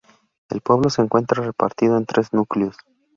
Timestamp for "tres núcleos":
2.07-2.75